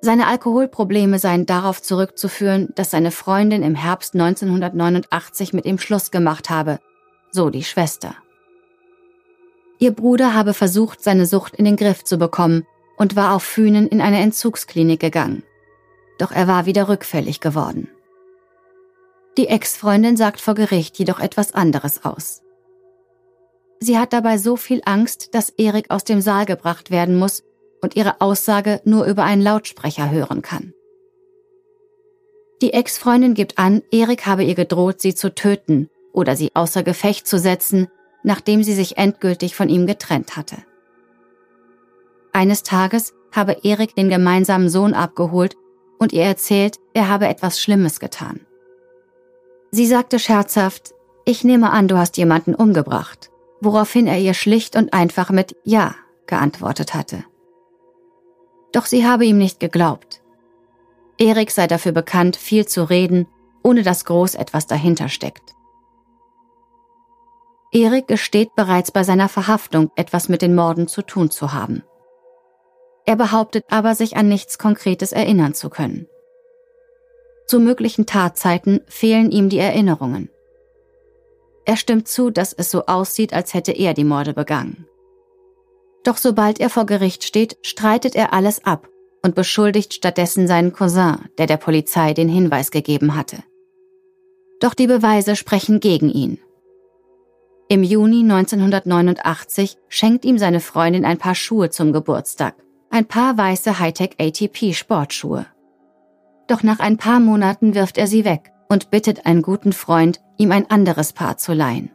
Seine 0.00 0.26
Alkoholprobleme 0.26 1.18
seien 1.18 1.46
darauf 1.46 1.82
zurückzuführen, 1.82 2.68
dass 2.74 2.90
seine 2.90 3.10
Freundin 3.10 3.62
im 3.62 3.74
Herbst 3.74 4.14
1989 4.14 5.52
mit 5.52 5.64
ihm 5.64 5.78
Schluss 5.78 6.10
gemacht 6.10 6.50
habe, 6.50 6.78
so 7.30 7.50
die 7.50 7.64
Schwester. 7.64 8.14
Ihr 9.78 9.92
Bruder 9.92 10.34
habe 10.34 10.54
versucht, 10.54 11.02
seine 11.02 11.26
Sucht 11.26 11.56
in 11.56 11.64
den 11.64 11.76
Griff 11.76 12.04
zu 12.04 12.18
bekommen 12.18 12.66
und 12.96 13.16
war 13.16 13.34
auf 13.34 13.42
Fünen 13.42 13.88
in 13.88 14.00
eine 14.00 14.20
Entzugsklinik 14.20 15.00
gegangen. 15.00 15.42
Doch 16.18 16.30
er 16.30 16.46
war 16.46 16.66
wieder 16.66 16.88
rückfällig 16.88 17.40
geworden. 17.40 17.88
Die 19.36 19.48
Ex-Freundin 19.48 20.16
sagt 20.16 20.40
vor 20.40 20.54
Gericht 20.54 20.98
jedoch 20.98 21.18
etwas 21.18 21.54
anderes 21.54 22.04
aus. 22.04 22.42
Sie 23.80 23.98
hat 23.98 24.12
dabei 24.12 24.38
so 24.38 24.56
viel 24.56 24.80
Angst, 24.84 25.34
dass 25.34 25.50
Erik 25.50 25.90
aus 25.90 26.04
dem 26.04 26.20
Saal 26.20 26.46
gebracht 26.46 26.90
werden 26.90 27.16
muss 27.16 27.42
und 27.82 27.96
ihre 27.96 28.20
Aussage 28.20 28.80
nur 28.84 29.04
über 29.04 29.24
einen 29.24 29.42
Lautsprecher 29.42 30.10
hören 30.10 30.40
kann. 30.40 30.72
Die 32.62 32.72
Ex-Freundin 32.72 33.34
gibt 33.34 33.58
an, 33.58 33.82
Erik 33.90 34.24
habe 34.24 34.44
ihr 34.44 34.54
gedroht, 34.54 35.00
sie 35.00 35.14
zu 35.14 35.34
töten 35.34 35.90
oder 36.12 36.36
sie 36.36 36.52
außer 36.54 36.82
Gefecht 36.82 37.26
zu 37.26 37.38
setzen, 37.38 37.88
nachdem 38.22 38.62
sie 38.62 38.72
sich 38.72 38.96
endgültig 38.96 39.54
von 39.54 39.68
ihm 39.68 39.86
getrennt 39.86 40.36
hatte. 40.36 40.56
Eines 42.44 42.62
Tages 42.62 43.14
habe 43.32 43.56
Erik 43.62 43.94
den 43.94 44.10
gemeinsamen 44.10 44.68
Sohn 44.68 44.92
abgeholt 44.92 45.56
und 45.98 46.12
ihr 46.12 46.24
erzählt, 46.24 46.76
er 46.92 47.08
habe 47.08 47.26
etwas 47.26 47.58
Schlimmes 47.58 48.00
getan. 48.00 48.40
Sie 49.70 49.86
sagte 49.86 50.18
scherzhaft, 50.18 50.92
ich 51.24 51.42
nehme 51.42 51.70
an, 51.70 51.88
du 51.88 51.96
hast 51.96 52.18
jemanden 52.18 52.54
umgebracht, 52.54 53.30
woraufhin 53.62 54.06
er 54.06 54.18
ihr 54.18 54.34
schlicht 54.34 54.76
und 54.76 54.92
einfach 54.92 55.30
mit 55.30 55.56
Ja 55.64 55.94
geantwortet 56.26 56.92
hatte. 56.92 57.24
Doch 58.72 58.84
sie 58.84 59.06
habe 59.06 59.24
ihm 59.24 59.38
nicht 59.38 59.58
geglaubt. 59.58 60.20
Erik 61.16 61.50
sei 61.50 61.66
dafür 61.66 61.92
bekannt, 61.92 62.36
viel 62.36 62.66
zu 62.66 62.90
reden, 62.90 63.26
ohne 63.62 63.82
dass 63.82 64.04
groß 64.04 64.34
etwas 64.34 64.66
dahinter 64.66 65.08
steckt. 65.08 65.54
Erik 67.72 68.06
gesteht 68.06 68.54
bereits 68.54 68.92
bei 68.92 69.02
seiner 69.02 69.30
Verhaftung, 69.30 69.90
etwas 69.96 70.28
mit 70.28 70.42
den 70.42 70.54
Morden 70.54 70.88
zu 70.88 71.00
tun 71.00 71.30
zu 71.30 71.54
haben. 71.54 71.82
Er 73.06 73.16
behauptet 73.16 73.64
aber, 73.68 73.94
sich 73.94 74.16
an 74.16 74.28
nichts 74.28 74.58
Konkretes 74.58 75.12
erinnern 75.12 75.54
zu 75.54 75.68
können. 75.70 76.06
Zu 77.46 77.60
möglichen 77.60 78.06
Tatzeiten 78.06 78.80
fehlen 78.86 79.30
ihm 79.30 79.50
die 79.50 79.58
Erinnerungen. 79.58 80.30
Er 81.66 81.76
stimmt 81.76 82.08
zu, 82.08 82.30
dass 82.30 82.52
es 82.52 82.70
so 82.70 82.86
aussieht, 82.86 83.32
als 83.32 83.54
hätte 83.54 83.72
er 83.72 83.94
die 83.94 84.04
Morde 84.04 84.32
begangen. 84.32 84.86
Doch 86.04 86.18
sobald 86.18 86.60
er 86.60 86.70
vor 86.70 86.86
Gericht 86.86 87.24
steht, 87.24 87.58
streitet 87.62 88.14
er 88.14 88.32
alles 88.32 88.64
ab 88.64 88.88
und 89.22 89.34
beschuldigt 89.34 89.94
stattdessen 89.94 90.46
seinen 90.46 90.72
Cousin, 90.72 91.16
der 91.38 91.46
der 91.46 91.56
Polizei 91.56 92.12
den 92.12 92.28
Hinweis 92.28 92.70
gegeben 92.70 93.14
hatte. 93.16 93.38
Doch 94.60 94.74
die 94.74 94.86
Beweise 94.86 95.34
sprechen 95.34 95.80
gegen 95.80 96.10
ihn. 96.10 96.38
Im 97.68 97.82
Juni 97.82 98.20
1989 98.20 99.78
schenkt 99.88 100.26
ihm 100.26 100.36
seine 100.36 100.60
Freundin 100.60 101.06
ein 101.06 101.16
paar 101.16 101.34
Schuhe 101.34 101.70
zum 101.70 101.94
Geburtstag, 101.94 102.54
ein 102.94 103.06
paar 103.06 103.36
weiße 103.36 103.80
Hightech 103.80 104.12
ATP 104.20 104.72
Sportschuhe. 104.72 105.46
Doch 106.46 106.62
nach 106.62 106.78
ein 106.78 106.96
paar 106.96 107.18
Monaten 107.18 107.74
wirft 107.74 107.98
er 107.98 108.06
sie 108.06 108.24
weg 108.24 108.52
und 108.68 108.92
bittet 108.92 109.26
einen 109.26 109.42
guten 109.42 109.72
Freund, 109.72 110.20
ihm 110.36 110.52
ein 110.52 110.70
anderes 110.70 111.12
Paar 111.12 111.36
zu 111.36 111.54
leihen. 111.54 111.90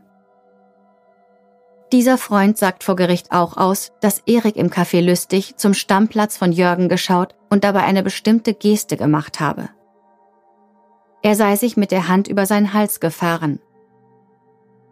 Dieser 1.94 2.18
Freund 2.18 2.58
sagt 2.58 2.84
vor 2.84 2.98
Gericht 2.98 3.32
auch 3.32 3.56
aus, 3.56 3.94
dass 4.02 4.24
Erik 4.26 4.58
im 4.58 4.70
Café 4.70 5.00
Lüstig 5.00 5.56
zum 5.56 5.74
Stammplatz 5.74 6.36
von 6.36 6.52
Jürgen 6.52 6.90
geschaut 6.90 7.34
und 7.50 7.64
dabei 7.64 7.84
eine 7.84 8.04
bestimmte 8.04 8.54
Geste 8.54 8.98
gemacht 8.98 9.40
habe. 9.40 9.70
Er 11.22 11.36
sei 11.36 11.56
sich 11.56 11.78
mit 11.78 11.92
der 11.92 12.10
Hand 12.10 12.28
über 12.28 12.46
seinen 12.46 12.74
Hals 12.74 13.00
gefahren. 13.00 13.62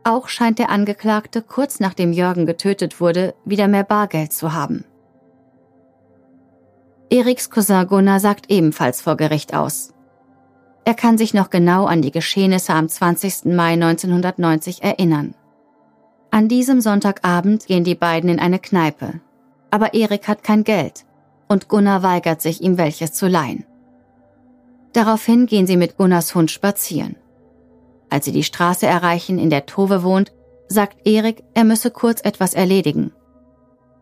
Auch 0.06 0.30
scheint 0.30 0.58
der 0.58 0.70
Angeklagte 0.70 1.42
kurz 1.42 1.82
nachdem 1.82 2.14
Jürgen 2.14 2.46
getötet 2.46 3.02
wurde, 3.02 3.36
wieder 3.44 3.68
mehr 3.68 3.84
Bargeld 3.84 4.32
zu 4.32 4.54
haben. 4.54 4.86
Eriks 7.10 7.50
Cousin 7.50 7.88
Gunnar 7.88 8.20
sagt 8.20 8.52
ebenfalls 8.52 9.02
vor 9.02 9.16
Gericht 9.16 9.54
aus. 9.54 9.94
Er 10.84 10.94
kann 10.94 11.18
sich 11.18 11.34
noch 11.34 11.50
genau 11.50 11.86
an 11.86 12.02
die 12.02 12.12
Geschehnisse 12.12 12.74
am 12.74 12.90
20. 12.90 13.46
Mai 13.46 13.74
1990 13.74 14.84
erinnern. 14.84 15.34
An 16.32 16.50
diesem 16.50 16.82
Sonntagabend 16.82 17.66
gehen 17.66 17.86
die 17.86 17.96
beiden 17.96 18.30
in 18.30 18.40
eine 18.40 18.60
Kneipe. 18.60 19.22
Aber 19.72 19.94
Erik 19.94 20.28
hat 20.28 20.44
kein 20.44 20.64
Geld 20.66 21.06
und 21.48 21.70
Gunnar 21.70 22.04
weigert 22.04 22.42
sich, 22.42 22.62
ihm 22.62 22.78
welches 22.78 23.14
zu 23.14 23.28
leihen. 23.28 23.66
Daraufhin 24.92 25.46
gehen 25.46 25.68
sie 25.68 25.78
mit 25.78 25.98
Gunnars 25.98 26.36
Hund 26.36 26.52
spazieren. 26.52 27.16
Als 28.10 28.26
sie 28.26 28.32
die 28.34 28.44
Straße 28.44 28.86
erreichen, 28.86 29.40
in 29.40 29.50
der 29.50 29.66
Tove 29.66 30.04
wohnt, 30.04 30.34
sagt 30.68 31.08
Erik, 31.08 31.44
er 31.54 31.64
müsse 31.64 31.92
kurz 31.92 32.22
etwas 32.22 32.54
erledigen. 32.54 33.14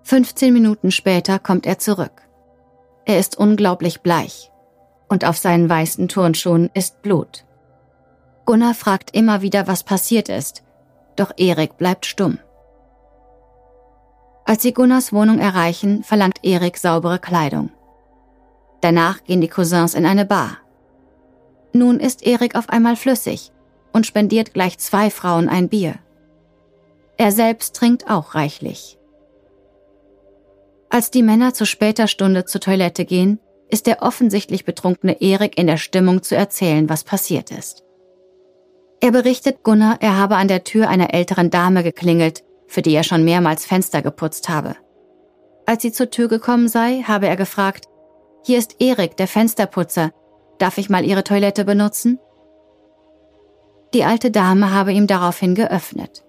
15 0.04 0.54
Minuten 0.54 0.92
später 0.92 1.38
kommt 1.38 1.66
er 1.66 1.78
zurück. 1.78 2.25
Er 3.06 3.20
ist 3.20 3.38
unglaublich 3.38 4.02
bleich. 4.02 4.52
Und 5.08 5.26
auf 5.26 5.38
seinen 5.38 5.70
weißen 5.70 6.08
Turnschuhen 6.08 6.70
ist 6.74 7.02
Blut. 7.02 7.46
Gunnar 8.46 8.74
fragt 8.74 9.16
immer 9.16 9.42
wieder, 9.42 9.68
was 9.68 9.84
passiert 9.84 10.30
ist. 10.30 10.64
Doch 11.16 11.32
Erik 11.38 11.78
bleibt 11.78 12.06
stumm. 12.06 12.40
Als 14.46 14.62
sie 14.62 14.74
Gunnars 14.74 15.14
Wohnung 15.14 15.40
erreichen, 15.40 16.04
verlangt 16.04 16.40
Erik 16.44 16.78
saubere 16.78 17.20
Kleidung. 17.20 17.72
Danach 18.82 19.24
gehen 19.24 19.42
die 19.42 19.48
Cousins 19.48 19.96
in 19.96 20.06
eine 20.06 20.26
Bar. 20.26 20.58
Nun 21.74 22.00
ist 22.00 22.24
Erik 22.24 22.56
auf 22.56 22.70
einmal 22.70 22.96
flüssig 22.96 23.52
und 23.94 24.06
spendiert 24.06 24.54
gleich 24.54 24.78
zwei 24.78 25.10
Frauen 25.10 25.50
ein 25.50 25.70
Bier. 25.70 25.96
Er 27.18 27.32
selbst 27.32 27.76
trinkt 27.76 28.10
auch 28.10 28.36
reichlich. 28.36 29.00
Als 30.90 31.12
die 31.12 31.24
Männer 31.24 31.54
zu 31.54 31.66
später 31.66 32.08
Stunde 32.08 32.46
zur 32.46 32.62
Toilette 32.62 33.06
gehen, 33.06 33.40
ist 33.70 33.88
der 33.88 34.02
offensichtlich 34.02 34.66
betrunkene 34.66 35.22
Erik 35.22 35.58
in 35.58 35.68
der 35.68 35.78
Stimmung 35.78 36.24
zu 36.24 36.36
erzählen, 36.36 36.90
was 36.90 37.04
passiert 37.04 37.52
ist. 37.52 37.84
Er 39.02 39.12
berichtet 39.12 39.64
Gunnar, 39.64 39.98
er 40.00 40.18
habe 40.18 40.36
an 40.36 40.48
der 40.48 40.64
Tür 40.64 40.88
einer 40.88 41.14
älteren 41.14 41.50
Dame 41.50 41.84
geklingelt 41.84 42.44
für 42.68 42.82
die 42.82 42.94
er 42.94 43.04
schon 43.04 43.24
mehrmals 43.24 43.66
Fenster 43.66 44.02
geputzt 44.02 44.50
habe. 44.50 44.76
Als 45.66 45.82
sie 45.82 45.92
zur 45.92 46.10
Tür 46.10 46.28
gekommen 46.28 46.68
sei, 46.68 47.04
habe 47.04 47.28
er 47.28 47.36
gefragt, 47.36 47.88
hier 48.44 48.58
ist 48.58 48.76
Erik, 48.80 49.18
der 49.18 49.28
Fensterputzer. 49.28 50.12
Darf 50.60 50.78
ich 50.78 50.90
mal 50.90 51.04
Ihre 51.04 51.24
Toilette 51.24 51.66
benutzen? 51.66 52.20
Die 53.94 54.04
alte 54.04 54.30
Dame 54.30 54.72
habe 54.72 54.94
ihm 54.94 55.08
daraufhin 55.08 55.56
geöffnet. 55.56 56.24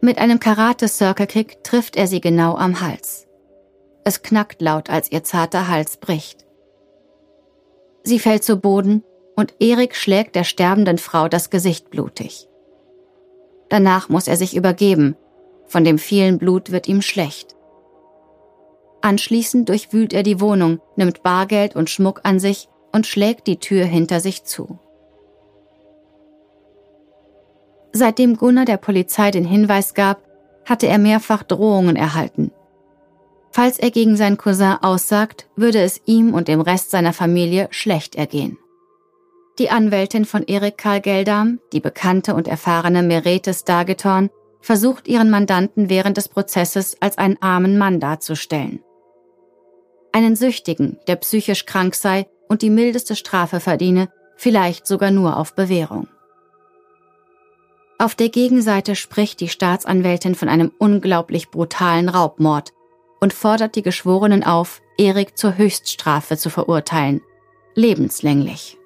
Mit 0.00 0.18
einem 0.18 0.38
Karate-Circle-Kick 0.38 1.64
trifft 1.64 1.96
er 1.96 2.06
sie 2.06 2.20
genau 2.20 2.56
am 2.56 2.80
Hals. 2.80 3.23
Es 4.04 4.22
knackt 4.22 4.60
laut, 4.60 4.90
als 4.90 5.10
ihr 5.10 5.24
zarter 5.24 5.68
Hals 5.68 5.96
bricht. 5.96 6.44
Sie 8.02 8.18
fällt 8.18 8.44
zu 8.44 8.56
Boden 8.56 9.02
und 9.34 9.54
Erik 9.60 9.96
schlägt 9.96 10.36
der 10.36 10.44
sterbenden 10.44 10.98
Frau 10.98 11.28
das 11.28 11.48
Gesicht 11.48 11.90
blutig. 11.90 12.48
Danach 13.70 14.10
muss 14.10 14.28
er 14.28 14.36
sich 14.36 14.54
übergeben. 14.54 15.16
Von 15.66 15.84
dem 15.84 15.98
vielen 15.98 16.38
Blut 16.38 16.70
wird 16.70 16.86
ihm 16.86 17.00
schlecht. 17.00 17.56
Anschließend 19.00 19.68
durchwühlt 19.68 20.12
er 20.12 20.22
die 20.22 20.40
Wohnung, 20.40 20.80
nimmt 20.96 21.22
Bargeld 21.22 21.74
und 21.74 21.90
Schmuck 21.90 22.20
an 22.24 22.38
sich 22.38 22.68
und 22.92 23.06
schlägt 23.06 23.46
die 23.46 23.58
Tür 23.58 23.84
hinter 23.84 24.20
sich 24.20 24.44
zu. 24.44 24.78
Seitdem 27.92 28.36
Gunnar 28.36 28.64
der 28.64 28.76
Polizei 28.76 29.30
den 29.30 29.44
Hinweis 29.44 29.94
gab, 29.94 30.22
hatte 30.64 30.86
er 30.86 30.98
mehrfach 30.98 31.42
Drohungen 31.42 31.96
erhalten. 31.96 32.50
Falls 33.54 33.78
er 33.78 33.92
gegen 33.92 34.16
seinen 34.16 34.36
Cousin 34.36 34.78
aussagt, 34.82 35.46
würde 35.54 35.80
es 35.80 36.00
ihm 36.06 36.34
und 36.34 36.48
dem 36.48 36.60
Rest 36.60 36.90
seiner 36.90 37.12
Familie 37.12 37.68
schlecht 37.70 38.16
ergehen. 38.16 38.58
Die 39.60 39.70
Anwältin 39.70 40.24
von 40.24 40.42
Erik 40.42 40.76
Karl 40.76 41.00
Geldam, 41.00 41.60
die 41.72 41.78
bekannte 41.78 42.34
und 42.34 42.48
erfahrene 42.48 43.04
Merete 43.04 43.54
Stargetorn, 43.54 44.30
versucht 44.60 45.06
ihren 45.06 45.30
Mandanten 45.30 45.88
während 45.88 46.16
des 46.16 46.28
Prozesses 46.28 46.96
als 47.00 47.16
einen 47.16 47.40
armen 47.40 47.78
Mann 47.78 48.00
darzustellen. 48.00 48.82
Einen 50.10 50.34
Süchtigen, 50.34 50.98
der 51.06 51.14
psychisch 51.14 51.64
krank 51.64 51.94
sei 51.94 52.26
und 52.48 52.60
die 52.60 52.70
mildeste 52.70 53.14
Strafe 53.14 53.60
verdiene, 53.60 54.08
vielleicht 54.34 54.84
sogar 54.84 55.12
nur 55.12 55.36
auf 55.36 55.54
Bewährung. 55.54 56.08
Auf 57.98 58.16
der 58.16 58.30
Gegenseite 58.30 58.96
spricht 58.96 59.38
die 59.38 59.48
Staatsanwältin 59.48 60.34
von 60.34 60.48
einem 60.48 60.72
unglaublich 60.76 61.52
brutalen 61.52 62.08
Raubmord 62.08 62.72
und 63.24 63.32
fordert 63.32 63.74
die 63.74 63.80
Geschworenen 63.80 64.44
auf, 64.44 64.82
Erik 64.98 65.38
zur 65.38 65.56
Höchststrafe 65.56 66.36
zu 66.36 66.50
verurteilen, 66.50 67.22
lebenslänglich. 67.74 68.76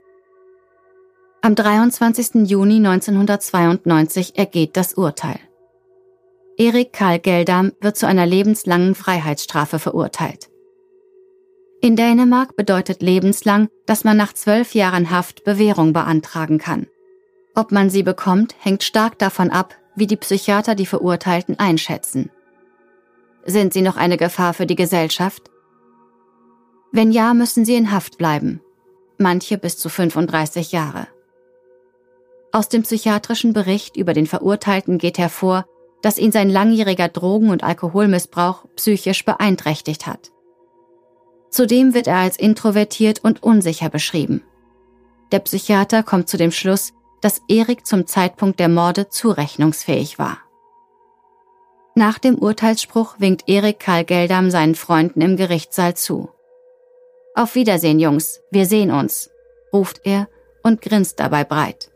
Am 1.42 1.57
23. 1.57 2.49
Juni 2.49 2.76
1992 2.76 4.38
ergeht 4.38 4.76
das 4.76 4.95
Urteil. 4.95 5.40
Erik 6.57 6.92
Karl 6.92 7.18
Geldam 7.18 7.73
wird 7.80 7.97
zu 7.97 8.07
einer 8.07 8.26
lebenslangen 8.26 8.95
Freiheitsstrafe 8.95 9.80
verurteilt. 9.80 10.49
In 11.80 11.97
Dänemark 11.97 12.54
bedeutet 12.54 13.02
lebenslang, 13.02 13.66
dass 13.87 14.04
man 14.04 14.16
nach 14.16 14.35
zwölf 14.35 14.73
Jahren 14.73 15.11
Haft 15.11 15.42
Bewährung 15.42 15.92
beantragen 15.92 16.59
kann. 16.59 16.87
Ob 17.57 17.73
man 17.73 17.90
sie 17.90 18.04
bekommt, 18.04 18.54
hängt 18.61 18.85
stark 18.85 19.18
davon 19.18 19.50
ab, 19.50 19.75
wie 19.97 20.07
die 20.07 20.16
Psychiater 20.16 20.76
die 20.76 20.87
Verurteilten 20.87 21.59
einschätzen. 21.59 22.30
Sind 23.50 23.73
sie 23.73 23.81
noch 23.81 23.97
eine 23.97 24.19
Gefahr 24.19 24.52
für 24.52 24.67
die 24.67 24.76
Gesellschaft? 24.76 25.50
Wenn 26.93 27.11
ja, 27.11 27.33
müssen 27.33 27.64
sie 27.64 27.76
in 27.76 27.90
Haft 27.93 28.19
bleiben. 28.19 28.61
Manche 29.17 29.57
bis 29.57 29.78
zu 29.78 29.88
35 29.88 30.71
Jahre. 30.71 31.09
Aus 32.52 32.69
dem 32.69 32.83
psychiatrischen 32.83 33.55
Bericht 33.55 33.97
über 33.97 34.12
den 34.12 34.26
Verurteilten 34.26 34.99
geht 34.99 35.17
hervor, 35.17 35.64
dass 36.02 36.19
ihn 36.19 36.31
sein 36.31 36.50
langjähriger 36.50 37.09
Drogen- 37.09 37.49
und 37.49 37.64
Alkoholmissbrauch 37.64 38.67
psychisch 38.76 39.25
beeinträchtigt 39.25 40.07
hat. 40.07 40.31
Zudem 41.49 41.95
wird 41.95 42.07
er 42.07 42.19
als 42.19 42.38
introvertiert 42.38 43.25
und 43.25 43.43
unsicher 43.43 43.88
beschrieben. 43.88 44.43
Der 45.33 45.38
Psychiater 45.38 46.02
kommt 46.02 46.28
zu 46.28 46.37
dem 46.37 46.52
Schluss, 46.52 46.93
dass 47.23 47.40
Erik 47.49 47.87
zum 47.87 48.07
Zeitpunkt 48.07 48.61
der 48.61 48.69
Morde 48.69 49.09
zurechnungsfähig 49.09 50.19
war. 50.19 50.37
Nach 51.99 52.21
dem 52.21 52.39
Urteilsspruch 52.39 53.17
winkt 53.19 53.49
Erik 53.49 53.81
Karl 53.81 54.05
Geldam 54.05 54.53
seinen 54.53 54.77
Freunden 54.77 55.21
im 55.21 55.37
Gerichtssaal 55.37 55.97
zu. 55.97 56.29
Auf 57.35 57.57
Wiedersehen, 57.57 57.99
Jungs, 57.99 58.41
wir 58.53 58.67
sehen 58.67 58.93
uns, 58.93 59.31
ruft 59.73 60.03
er 60.05 60.29
und 60.63 60.81
grinst 60.81 61.19
dabei 61.19 61.43
breit. 61.43 61.91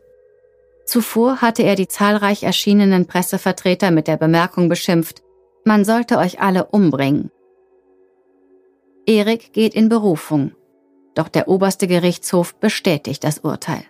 Zuvor 0.83 1.39
hatte 1.39 1.63
er 1.63 1.75
die 1.75 1.87
zahlreich 1.87 2.43
erschienenen 2.43 3.07
Pressevertreter 3.07 3.91
mit 3.91 4.09
der 4.09 4.17
Bemerkung 4.17 4.67
beschimpft, 4.67 5.23
man 5.63 5.85
sollte 5.85 6.17
euch 6.17 6.41
alle 6.41 6.65
umbringen. 6.65 7.31
Erik 9.05 9.53
geht 9.53 9.73
in 9.73 9.87
Berufung, 9.87 10.51
doch 11.15 11.29
der 11.29 11.47
oberste 11.47 11.87
Gerichtshof 11.87 12.55
bestätigt 12.55 13.23
das 13.23 13.39
Urteil. 13.39 13.85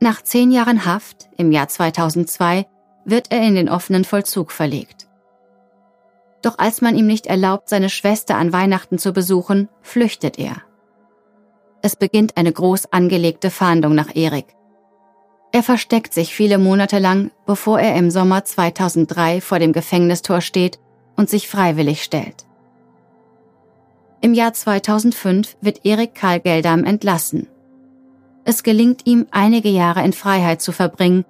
Nach 0.00 0.20
zehn 0.20 0.50
Jahren 0.50 0.84
Haft 0.84 1.28
im 1.36 1.52
Jahr 1.52 1.68
2002 1.68 2.66
wird 3.04 3.30
er 3.30 3.42
in 3.42 3.54
den 3.54 3.68
offenen 3.68 4.04
Vollzug 4.04 4.52
verlegt. 4.52 5.06
Doch 6.42 6.58
als 6.58 6.82
man 6.82 6.96
ihm 6.96 7.06
nicht 7.06 7.26
erlaubt, 7.26 7.68
seine 7.68 7.88
Schwester 7.88 8.36
an 8.36 8.52
Weihnachten 8.52 8.98
zu 8.98 9.12
besuchen, 9.12 9.68
flüchtet 9.82 10.38
er. 10.38 10.56
Es 11.82 11.96
beginnt 11.96 12.36
eine 12.36 12.52
groß 12.52 12.92
angelegte 12.92 13.50
Fahndung 13.50 13.94
nach 13.94 14.14
Erik. 14.14 14.46
Er 15.52 15.62
versteckt 15.62 16.12
sich 16.12 16.34
viele 16.34 16.58
Monate 16.58 16.98
lang, 16.98 17.30
bevor 17.46 17.78
er 17.78 17.96
im 17.96 18.10
Sommer 18.10 18.44
2003 18.44 19.40
vor 19.40 19.58
dem 19.58 19.72
Gefängnistor 19.72 20.40
steht 20.40 20.78
und 21.16 21.30
sich 21.30 21.48
freiwillig 21.48 22.02
stellt. 22.02 22.44
Im 24.20 24.34
Jahr 24.34 24.52
2005 24.52 25.56
wird 25.60 25.84
Erik 25.84 26.14
Karl 26.14 26.40
Geldam 26.40 26.84
entlassen. 26.84 27.46
Es 28.44 28.62
gelingt 28.62 29.06
ihm, 29.06 29.26
einige 29.30 29.68
Jahre 29.68 30.02
in 30.02 30.12
Freiheit 30.12 30.60
zu 30.60 30.72
verbringen, 30.72 31.24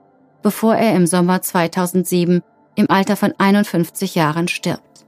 bevor 0.44 0.76
er 0.76 0.94
im 0.94 1.06
Sommer 1.06 1.40
2007 1.40 2.42
im 2.76 2.90
Alter 2.90 3.16
von 3.16 3.32
51 3.36 4.14
Jahren 4.14 4.46
stirbt. 4.46 5.06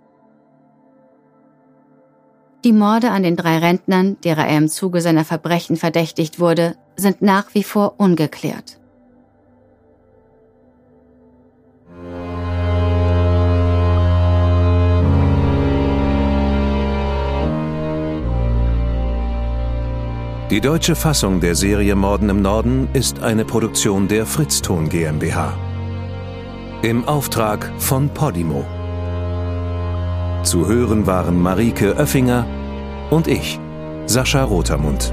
Die 2.64 2.72
Morde 2.72 3.11
an 3.11 3.22
den 3.22 3.37
drei 3.37 3.59
Rentnern, 3.59 4.16
derer 4.25 4.46
er 4.46 4.59
im 4.59 4.68
Zuge 4.68 5.01
seiner 5.03 5.25
Verbrechen 5.25 5.77
verdächtigt 5.77 6.40
wurde, 6.40 6.75
sind 6.96 7.20
nach 7.22 7.55
wie 7.55 7.62
vor 7.62 7.94
ungeklärt. 7.99 8.81
Die 20.48 20.61
deutsche 20.61 20.94
Fassung 20.94 21.40
der 21.40 21.56
Serie 21.56 21.96
Morden 21.96 22.28
im 22.28 22.40
Norden 22.40 22.88
ist 22.92 23.20
eine 23.20 23.44
Produktion 23.44 24.06
der 24.06 24.24
Fritzton 24.24 24.88
GmbH. 24.88 25.59
Im 26.82 27.04
Auftrag 27.09 27.72
von 27.78 28.09
Podimo. 28.11 28.64
Zu 30.44 30.68
hören 30.68 31.04
waren 31.04 31.42
Marike 31.42 31.96
Oeffinger 31.96 32.46
und 33.11 33.26
ich, 33.26 33.59
Sascha 34.06 34.44
Rotermund. 34.44 35.12